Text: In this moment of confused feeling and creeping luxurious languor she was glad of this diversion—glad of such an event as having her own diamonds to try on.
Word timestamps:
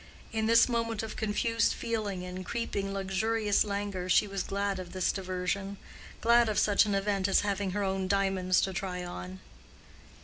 In 0.33 0.47
this 0.47 0.67
moment 0.67 1.03
of 1.03 1.15
confused 1.15 1.73
feeling 1.75 2.23
and 2.23 2.43
creeping 2.43 2.91
luxurious 2.91 3.63
languor 3.63 4.09
she 4.09 4.25
was 4.27 4.41
glad 4.41 4.79
of 4.79 4.93
this 4.93 5.11
diversion—glad 5.11 6.49
of 6.49 6.57
such 6.57 6.87
an 6.87 6.95
event 6.95 7.27
as 7.27 7.41
having 7.41 7.69
her 7.69 7.83
own 7.83 8.07
diamonds 8.07 8.61
to 8.61 8.73
try 8.73 9.05
on. 9.05 9.41